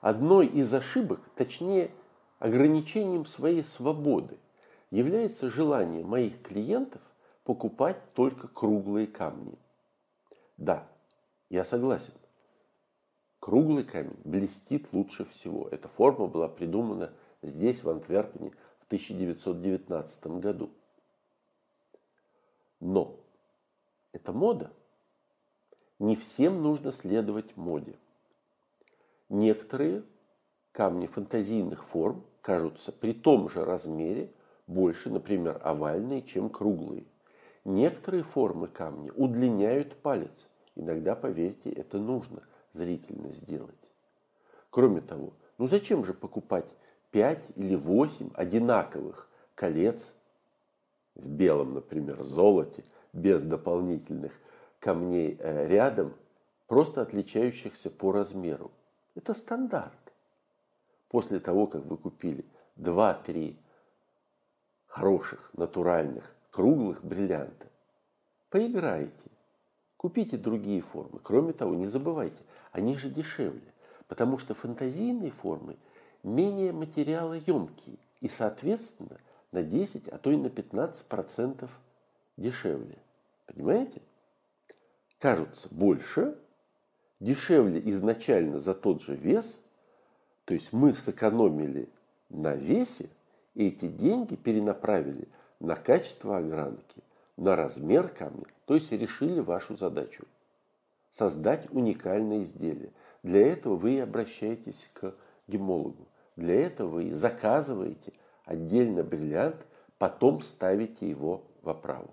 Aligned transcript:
Одной 0.00 0.46
из 0.46 0.72
ошибок, 0.72 1.20
точнее 1.34 1.90
ограничением 2.38 3.26
своей 3.26 3.62
свободы, 3.62 4.38
является 4.90 5.50
желание 5.50 6.04
моих 6.04 6.40
клиентов 6.42 7.02
покупать 7.44 7.98
только 8.14 8.48
круглые 8.48 9.06
камни. 9.06 9.58
Да, 10.56 10.88
я 11.50 11.64
согласен. 11.64 12.14
Круглый 13.40 13.84
камень 13.84 14.16
блестит 14.24 14.92
лучше 14.92 15.24
всего. 15.26 15.68
Эта 15.68 15.88
форма 15.88 16.26
была 16.26 16.48
придумана 16.48 17.12
здесь, 17.42 17.82
в 17.82 17.90
Антверпене, 17.90 18.52
в 18.80 18.86
1919 18.86 20.26
году. 20.38 20.70
Но 22.80 23.16
это 24.12 24.32
мода. 24.32 24.72
Не 25.98 26.16
всем 26.16 26.62
нужно 26.62 26.92
следовать 26.92 27.56
моде. 27.56 27.96
Некоторые 29.30 30.02
камни 30.72 31.06
фантазийных 31.06 31.84
форм 31.84 32.26
кажутся 32.42 32.90
при 32.90 33.12
том 33.12 33.48
же 33.48 33.64
размере 33.64 34.32
больше, 34.66 35.08
например, 35.08 35.60
овальные, 35.62 36.22
чем 36.22 36.50
круглые. 36.50 37.04
Некоторые 37.64 38.24
формы 38.24 38.66
камня 38.66 39.12
удлиняют 39.14 39.94
палец. 40.02 40.48
Иногда, 40.74 41.14
поверьте, 41.14 41.70
это 41.70 41.98
нужно 41.98 42.42
зрительно 42.72 43.30
сделать. 43.30 43.70
Кроме 44.68 45.00
того, 45.00 45.32
ну 45.58 45.68
зачем 45.68 46.04
же 46.04 46.12
покупать 46.12 46.74
5 47.12 47.50
или 47.54 47.76
8 47.76 48.30
одинаковых 48.34 49.28
колец 49.54 50.12
в 51.14 51.28
белом, 51.28 51.74
например, 51.74 52.24
золоте, 52.24 52.82
без 53.12 53.44
дополнительных 53.44 54.32
камней 54.80 55.36
э, 55.38 55.68
рядом, 55.68 56.14
просто 56.66 57.02
отличающихся 57.02 57.90
по 57.90 58.10
размеру. 58.10 58.72
Это 59.14 59.34
стандарт. 59.34 59.92
После 61.08 61.40
того, 61.40 61.66
как 61.66 61.84
вы 61.84 61.96
купили 61.96 62.44
2-3 62.76 63.56
хороших, 64.86 65.50
натуральных, 65.54 66.34
круглых 66.50 67.04
бриллианта, 67.04 67.66
поиграйте, 68.48 69.30
купите 69.96 70.36
другие 70.36 70.82
формы. 70.82 71.18
Кроме 71.22 71.52
того, 71.52 71.74
не 71.74 71.86
забывайте, 71.86 72.42
они 72.72 72.96
же 72.96 73.10
дешевле, 73.10 73.74
потому 74.06 74.38
что 74.38 74.54
фантазийные 74.54 75.32
формы 75.32 75.76
менее 76.22 76.72
материалоемкие 76.72 77.98
и, 78.20 78.28
соответственно, 78.28 79.18
на 79.52 79.62
10, 79.62 80.08
а 80.08 80.18
то 80.18 80.30
и 80.30 80.36
на 80.36 80.46
15% 80.46 81.68
дешевле. 82.36 82.98
Понимаете? 83.46 84.00
Кажутся 85.18 85.68
больше, 85.72 86.38
дешевле 87.20 87.80
изначально 87.90 88.58
за 88.58 88.74
тот 88.74 89.02
же 89.02 89.14
вес, 89.14 89.60
то 90.44 90.54
есть 90.54 90.72
мы 90.72 90.94
сэкономили 90.94 91.88
на 92.28 92.54
весе, 92.54 93.08
и 93.54 93.68
эти 93.68 93.86
деньги 93.86 94.34
перенаправили 94.34 95.28
на 95.60 95.76
качество 95.76 96.38
огранки, 96.38 97.02
на 97.36 97.56
размер 97.56 98.08
камня, 98.08 98.46
то 98.64 98.74
есть 98.74 98.90
решили 98.92 99.40
вашу 99.40 99.76
задачу– 99.76 100.24
создать 101.10 101.70
уникальное 101.72 102.42
изделие. 102.42 102.90
Для 103.22 103.46
этого 103.46 103.76
вы 103.76 104.00
обращаетесь 104.00 104.88
к 104.94 105.14
гемологу. 105.46 106.06
Для 106.36 106.54
этого 106.54 106.88
вы 106.88 107.14
заказываете 107.14 108.12
отдельно 108.44 109.02
бриллиант, 109.02 109.56
потом 109.98 110.40
ставите 110.40 111.08
его 111.08 111.42
в 111.62 111.68
оправу. 111.68 112.10